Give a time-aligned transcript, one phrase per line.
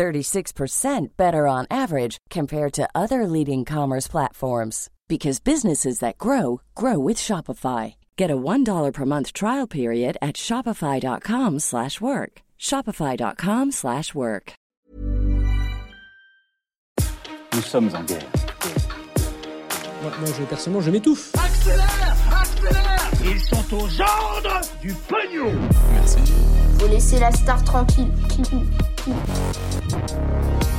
[0.00, 6.98] 36% better on average compared to other leading commerce platforms because businesses that grow grow
[6.98, 7.96] with Shopify.
[8.16, 12.32] Get a $1 per month trial period at shopify.com/work.
[12.58, 14.52] shopify.com/work.
[17.52, 18.30] Nous sommes en guerre.
[20.02, 21.34] Moi, moi, je, personnellement, je m'étouffe.
[21.34, 25.52] Accélère Accélère Ils sont aux ordres du pognon
[26.78, 28.12] Faut laisser la star tranquille.
[29.06, 30.69] うん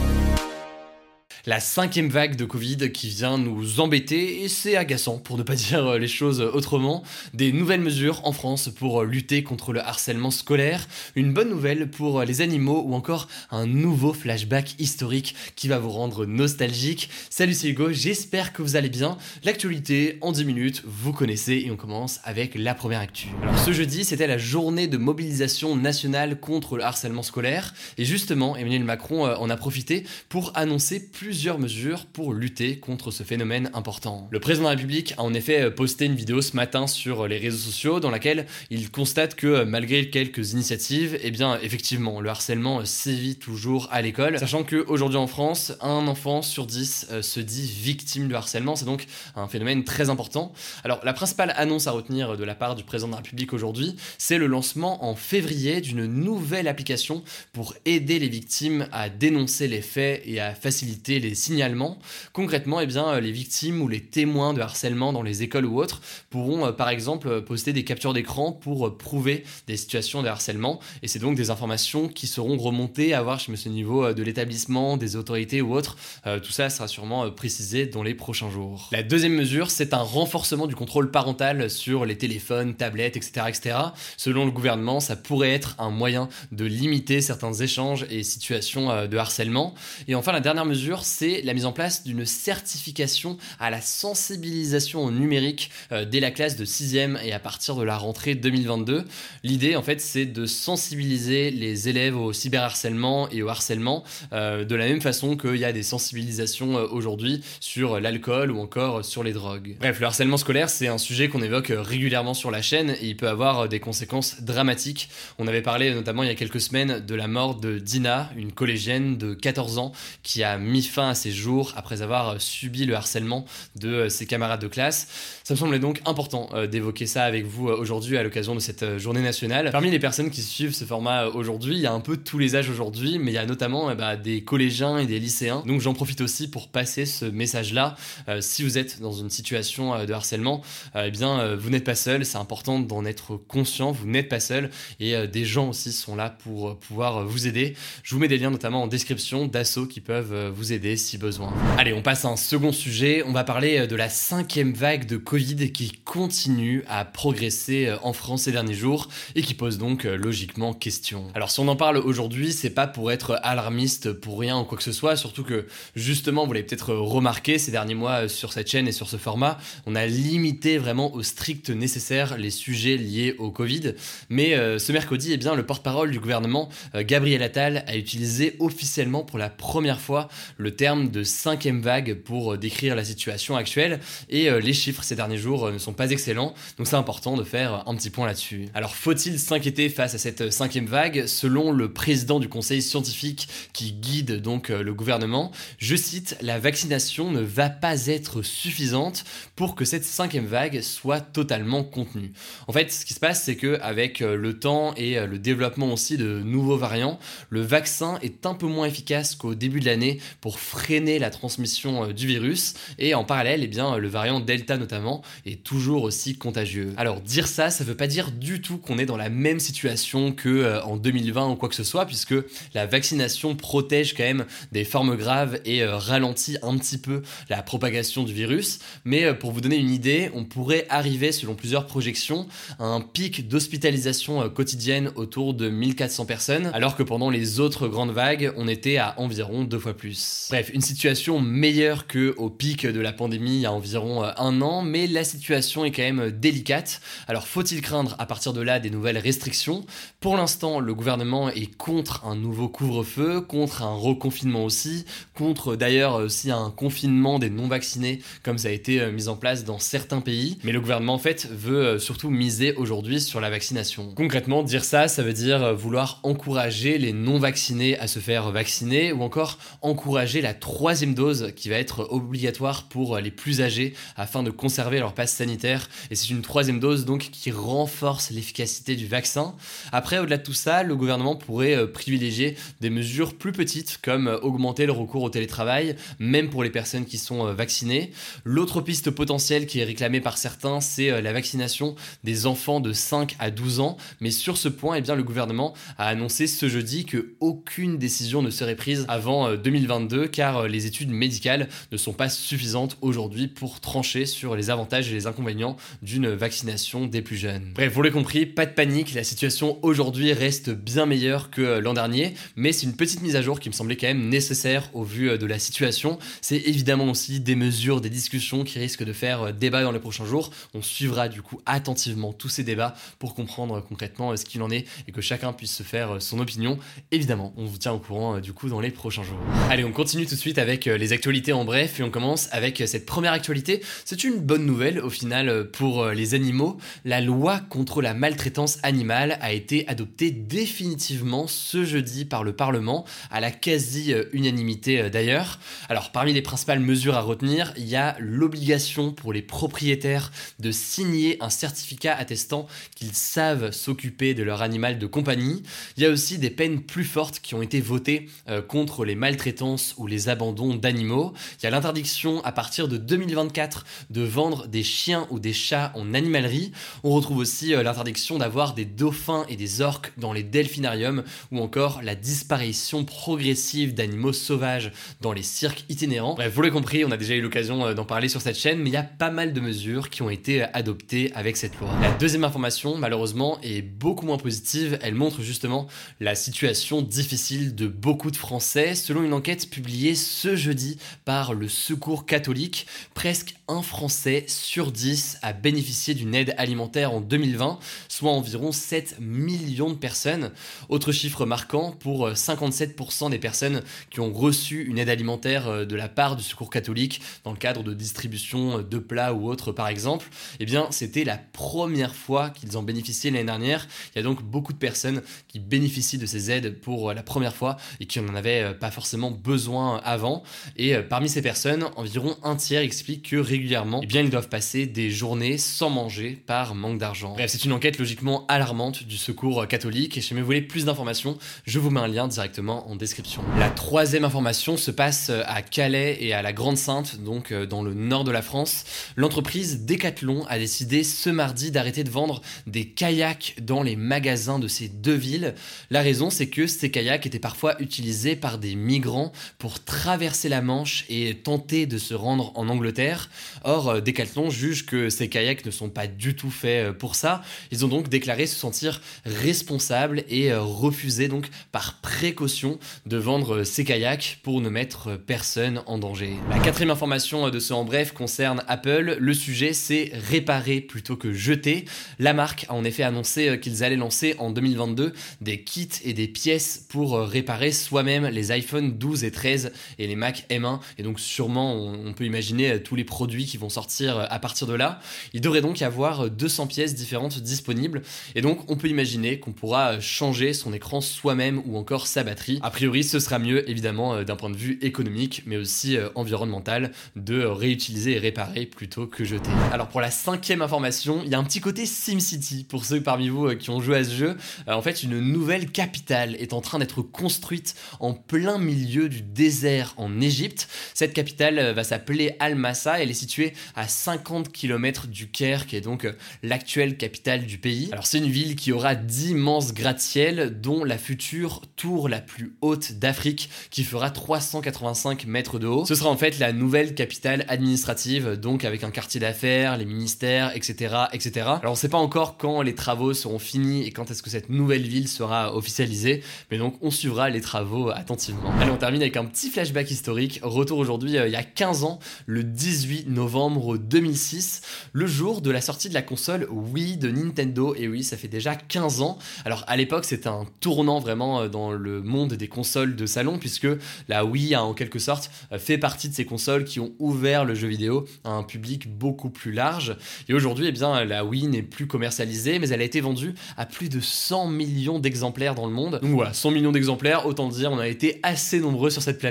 [1.45, 5.55] la cinquième vague de Covid qui vient nous embêter et c'est agaçant pour ne pas
[5.61, 7.03] dire les choses autrement.
[7.33, 12.21] Des nouvelles mesures en France pour lutter contre le harcèlement scolaire, une bonne nouvelle pour
[12.21, 17.09] les animaux ou encore un nouveau flashback historique qui va vous rendre nostalgique.
[17.29, 19.17] Salut c'est Hugo, j'espère que vous allez bien.
[19.43, 23.29] L'actualité en 10 minutes, vous connaissez et on commence avec la première actu.
[23.41, 28.55] Alors ce jeudi c'était la journée de mobilisation nationale contre le harcèlement scolaire et justement
[28.55, 33.23] Emmanuel Macron euh, en a profité pour annoncer plus plusieurs mesures pour lutter contre ce
[33.23, 34.27] phénomène important.
[34.31, 37.25] Le président de la République a en effet euh, posté une vidéo ce matin sur
[37.25, 42.19] les réseaux sociaux dans laquelle il constate que euh, malgré quelques initiatives, eh bien effectivement
[42.19, 47.07] le harcèlement euh, sévit toujours à l'école, sachant qu'aujourd'hui en France, un enfant sur dix
[47.21, 49.05] se dit victime de harcèlement, c'est donc
[49.37, 50.51] un phénomène très important.
[50.83, 53.95] Alors la principale annonce à retenir de la part du président de la République aujourd'hui,
[54.17, 59.81] c'est le lancement en février d'une nouvelle application pour aider les victimes à dénoncer les
[59.81, 61.97] faits et à faciliter les signalements.
[62.33, 65.79] Concrètement, eh bien, euh, les victimes ou les témoins de harcèlement dans les écoles ou
[65.79, 70.27] autres pourront euh, par exemple euh, poster des captures d'écran pour prouver des situations de
[70.27, 70.79] harcèlement.
[71.03, 74.97] Et c'est donc des informations qui seront remontées à voir chez ce niveau de l'établissement,
[74.97, 75.97] des autorités ou autres.
[76.43, 78.87] tout ça sera sûrement précisé dans les prochains jours.
[78.91, 83.75] La deuxième mesure, c'est un renforcement du contrôle parental sur les téléphones, tablettes, etc., etc.
[84.17, 89.17] Selon le gouvernement, ça pourrait être un moyen de limiter certains échanges et situations de
[89.17, 89.73] harcèlement.
[90.07, 95.03] Et enfin, la dernière mesure, c'est la mise en place d'une certification à la sensibilisation
[95.03, 99.03] au numérique euh, dès la classe de 6e et à partir de la rentrée 2022.
[99.43, 104.75] L'idée, en fait, c'est de sensibiliser les élèves au cyberharcèlement et au harcèlement euh, de
[104.75, 109.23] la même façon qu'il y a des sensibilisations euh, aujourd'hui sur l'alcool ou encore sur
[109.23, 109.75] les drogues.
[109.79, 113.17] Bref, le harcèlement scolaire, c'est un sujet qu'on évoque régulièrement sur la chaîne et il
[113.17, 115.09] peut avoir des conséquences dramatiques.
[115.39, 118.53] On avait parlé notamment il y a quelques semaines de la mort de Dina, une
[118.53, 119.91] collégienne de 14 ans
[120.23, 123.45] qui a mis fin à ses jours après avoir euh, subi le harcèlement
[123.75, 125.07] de euh, ses camarades de classe.
[125.43, 128.97] Ça me semblait donc important euh, d'évoquer ça avec vous aujourd'hui à l'occasion de cette
[128.97, 129.69] journée nationale.
[129.71, 132.55] Parmi les personnes qui suivent ce format aujourd'hui, il y a un peu tous les
[132.55, 135.63] âges aujourd'hui, mais il y a notamment bah, des collégiens et des lycéens.
[135.65, 137.95] Donc j'en profite aussi pour passer ce message-là.
[138.39, 140.61] si vous êtes dans une situation de harcèlement,
[140.95, 142.25] eh bien vous n'êtes pas seul.
[142.25, 143.91] C'est important d'en être conscient.
[143.91, 144.69] Vous n'êtes pas seul
[144.99, 147.75] et des gens aussi sont là pour pouvoir vous aider.
[148.03, 151.53] Je vous mets des liens notamment en description d'assauts qui peuvent vous aider si besoin.
[151.77, 153.23] Allez, on passe à un second sujet.
[153.25, 157.97] On va parler euh, de la cinquième vague de Covid qui continue à progresser euh,
[158.03, 161.27] en France ces derniers jours et qui pose donc euh, logiquement question.
[161.33, 164.77] Alors, si on en parle aujourd'hui, c'est pas pour être alarmiste pour rien ou quoi
[164.77, 168.69] que ce soit, surtout que justement, vous l'avez peut-être remarqué ces derniers mois sur cette
[168.69, 173.35] chaîne et sur ce format, on a limité vraiment au strict nécessaire les sujets liés
[173.37, 173.93] au Covid.
[174.29, 179.39] Mais ce mercredi, eh bien, le porte-parole du gouvernement, Gabriel Attal, a utilisé officiellement pour
[179.39, 183.99] la première fois le terme de cinquième vague pour euh, décrire la situation actuelle
[184.29, 187.37] et euh, les chiffres ces derniers jours euh, ne sont pas excellents, donc c'est important
[187.37, 188.67] de faire un petit point là-dessus.
[188.73, 191.27] Alors faut-il s'inquiéter face à cette cinquième vague?
[191.27, 197.29] Selon le président du conseil scientifique qui guide donc le gouvernement, je cite, la vaccination
[197.29, 199.23] ne va pas être suffisante
[199.55, 202.31] pour que cette cinquième vague soit totalement contenue.
[202.67, 206.17] En fait, ce qui se passe, c'est que avec le temps et le développement aussi
[206.17, 207.19] de nouveaux variants,
[207.49, 212.05] le vaccin est un peu moins efficace qu'au début de l'année pour freiner la transmission
[212.05, 216.37] euh, du virus et en parallèle, eh bien, le variant Delta notamment est toujours aussi
[216.37, 216.93] contagieux.
[216.95, 220.31] Alors dire ça, ça veut pas dire du tout qu'on est dans la même situation
[220.31, 222.35] que euh, en 2020 ou quoi que ce soit, puisque
[222.73, 227.61] la vaccination protège quand même des formes graves et euh, ralentit un petit peu la
[227.61, 228.79] propagation du virus.
[229.03, 232.47] Mais pour vous donner une idée, on pourrait arriver, selon plusieurs projections,
[232.79, 238.11] à un pic d'hospitalisation quotidienne autour de 1400 personnes, alors que pendant les autres grandes
[238.11, 240.47] vagues, on était à environ deux fois plus.
[240.61, 244.29] Bref, une situation meilleure que au pic de la pandémie il y a environ euh,
[244.37, 247.01] un an, mais la situation est quand même délicate.
[247.27, 249.83] Alors faut-il craindre à partir de là des nouvelles restrictions?
[250.19, 256.13] Pour l'instant, le gouvernement est contre un nouveau couvre-feu, contre un reconfinement aussi, contre d'ailleurs
[256.17, 260.21] aussi un confinement des non-vaccinés comme ça a été euh, mis en place dans certains
[260.21, 260.59] pays.
[260.63, 264.13] Mais le gouvernement en fait veut euh, surtout miser aujourd'hui sur la vaccination.
[264.13, 269.11] Concrètement, dire ça, ça veut dire euh, vouloir encourager les non-vaccinés à se faire vacciner
[269.11, 274.43] ou encore encourager la troisième dose qui va être obligatoire pour les plus âgés afin
[274.43, 275.89] de conserver leur passe sanitaire.
[276.09, 279.55] Et c'est une troisième dose donc qui renforce l'efficacité du vaccin.
[279.91, 284.85] Après, au-delà de tout ça, le gouvernement pourrait privilégier des mesures plus petites comme augmenter
[284.85, 288.11] le recours au télétravail, même pour les personnes qui sont vaccinées.
[288.43, 293.35] L'autre piste potentielle qui est réclamée par certains, c'est la vaccination des enfants de 5
[293.39, 293.97] à 12 ans.
[294.19, 298.41] Mais sur ce point, eh bien, le gouvernement a annoncé ce jeudi que aucune décision
[298.41, 303.79] ne serait prise avant 2022 car les études médicales ne sont pas suffisantes aujourd'hui pour
[303.79, 307.71] trancher sur les avantages et les inconvénients d'une vaccination des plus jeunes.
[307.73, 311.93] Bref, vous l'avez compris, pas de panique, la situation aujourd'hui reste bien meilleure que l'an
[311.93, 315.03] dernier, mais c'est une petite mise à jour qui me semblait quand même nécessaire au
[315.03, 316.17] vu de la situation.
[316.41, 320.25] C'est évidemment aussi des mesures, des discussions qui risquent de faire débat dans les prochains
[320.25, 320.51] jours.
[320.73, 324.85] On suivra du coup attentivement tous ces débats pour comprendre concrètement ce qu'il en est
[325.07, 326.77] et que chacun puisse se faire son opinion.
[327.11, 329.39] Évidemment, on vous tient au courant du coup dans les prochains jours.
[329.69, 332.83] Allez, on continue tout de suite avec les actualités en bref et on commence avec
[332.85, 333.81] cette première actualité.
[334.05, 336.77] C'est une bonne nouvelle au final pour les animaux.
[337.05, 343.05] La loi contre la maltraitance animale a été adoptée définitivement ce jeudi par le Parlement,
[343.29, 345.59] à la quasi-unanimité d'ailleurs.
[345.89, 350.71] Alors parmi les principales mesures à retenir, il y a l'obligation pour les propriétaires de
[350.71, 355.63] signer un certificat attestant qu'ils savent s'occuper de leur animal de compagnie.
[355.97, 359.15] Il y a aussi des peines plus fortes qui ont été votées euh, contre les
[359.15, 361.33] maltraitances ou les abandons d'animaux.
[361.59, 365.91] Il y a l'interdiction à partir de 2024 de vendre des chiens ou des chats
[365.95, 366.71] en animalerie.
[367.03, 371.59] On retrouve aussi euh, l'interdiction d'avoir des dauphins et des orques dans les delphinariums ou
[371.59, 374.91] encore la disparition progressive d'animaux sauvages
[375.21, 376.35] dans les cirques itinérants.
[376.35, 378.79] Bref, vous l'avez compris, on a déjà eu l'occasion euh, d'en parler sur cette chaîne,
[378.79, 381.89] mais il y a pas mal de mesures qui ont été adoptées avec cette loi.
[382.01, 384.99] La deuxième information, malheureusement, est beaucoup moins positive.
[385.01, 385.87] Elle montre justement
[386.19, 388.93] la situation difficile de beaucoup de Français.
[388.93, 395.37] Selon une enquête publiée ce jeudi par le Secours catholique, presque un Français sur 10
[395.41, 400.51] a bénéficié d'une aide alimentaire en 2020, soit environ 7 millions de personnes.
[400.89, 405.95] Autre chiffre marquant, pour 57% des personnes qui ont reçu une aide alimentaire euh, de
[405.95, 409.87] la part du Secours catholique dans le cadre de distribution de plats ou autres par
[409.87, 410.27] exemple,
[410.59, 413.87] eh bien c'était la première fois qu'ils en bénéficiaient l'année dernière.
[414.13, 417.55] Il y a donc beaucoup de personnes qui bénéficient de ces aides pour la première
[417.55, 420.43] fois et qui n'en avaient euh, pas forcément besoin avant.
[420.77, 424.49] Et euh, parmi ces personnes, environ un tiers explique que régulièrement, eh bien ils doivent
[424.49, 427.33] passer des journées sans manger par manque d'argent.
[427.33, 431.37] Bref, c'est une enquête logiquement alarmante du Secours catholique et si vous voulez plus d'informations,
[431.65, 433.43] je vous mets un lien directement en description.
[433.57, 437.83] La troisième information se passe à Calais et à la Grande Sainte, donc euh, dans
[437.83, 438.83] le nord de la France.
[439.15, 444.67] L'entreprise Decathlon a décidé ce mardi d'arrêter de vendre des kayaks dans les magasins de
[444.67, 445.55] ces deux villes.
[445.89, 450.61] La raison, c'est que ces kayaks étaient parfois utilisés par des migrants pour traverser la
[450.61, 453.29] Manche et tenter de se rendre en Angleterre.
[453.63, 457.15] Or, euh, Decathlon juge que ces kayaks ne sont pas du tout faits euh, pour
[457.15, 457.41] ça.
[457.71, 463.83] Ils ont donc déclaré se sentir responsables et refusé donc par précaution de vendre ces
[463.83, 466.33] kayaks pour ne mettre personne en danger.
[466.49, 469.17] La quatrième information de ce en bref concerne Apple.
[469.19, 471.85] Le sujet c'est réparer plutôt que jeter.
[472.19, 476.27] La marque a en effet annoncé qu'ils allaient lancer en 2022 des kits et des
[476.27, 480.79] pièces pour réparer soi-même les iPhone 12 et 13 et les Mac M1.
[480.97, 484.73] Et donc sûrement on peut imaginer tous les produits qui vont sortir à partir de
[484.73, 484.99] là.
[485.33, 488.01] Il devrait donc y avoir 200 pièces différentes disponibles.
[488.35, 492.59] Et donc on peut imaginer qu'on pourra changer son écran soi-même ou encore sa batterie.
[492.61, 496.91] A priori ce sera mieux évidemment d'un point de vue économique mais aussi euh, environnemental
[497.15, 499.49] de réutiliser et réparer plutôt que jeter.
[499.71, 503.29] Alors pour la cinquième information, il y a un petit côté SimCity pour ceux parmi
[503.29, 504.37] vous euh, qui ont joué à ce jeu.
[504.67, 509.21] Euh, en fait, une nouvelle capitale est en train d'être construite en plein milieu du
[509.21, 509.50] désert
[509.97, 510.67] en Égypte.
[510.93, 513.01] Cette capitale va s'appeler Al-Massa.
[513.01, 516.07] Elle est située à 50 km du Caire, qui est donc
[516.41, 517.89] l'actuelle capitale du pays.
[517.91, 522.93] Alors c'est une ville qui aura d'immenses gratte-ciel, dont la future tour la plus haute
[522.93, 525.85] d'Afrique, qui fera 385 mètres de haut.
[525.85, 530.55] Ce sera en fait la nouvelle capitale administrative, donc avec un quartier d'affaires, les ministères,
[530.55, 531.47] etc., etc.
[531.61, 534.49] Alors on sait pas encore quand les travaux seront finis et quand est-ce que cette
[534.49, 538.51] nouvelle ville sera officialisée, mais donc on suivra les travaux attentivement.
[538.59, 540.39] Allez, on termine avec un petit petit flashback historique.
[540.43, 544.61] Retour aujourd'hui euh, il y a 15 ans, le 18 novembre 2006,
[544.93, 547.73] le jour de la sortie de la console Wii de Nintendo.
[547.73, 549.17] Et oui, ça fait déjà 15 ans.
[549.43, 553.39] Alors à l'époque, c'était un tournant vraiment euh, dans le monde des consoles de salon,
[553.39, 553.67] puisque
[554.07, 557.43] la Wii a en quelque sorte euh, fait partie de ces consoles qui ont ouvert
[557.43, 559.97] le jeu vidéo à un public beaucoup plus large.
[560.29, 563.65] Et aujourd'hui, eh bien, la Wii n'est plus commercialisée, mais elle a été vendue à
[563.65, 565.97] plus de 100 millions d'exemplaires dans le monde.
[565.99, 569.30] Donc voilà, 100 millions d'exemplaires, autant dire, on a été assez nombreux sur cette planète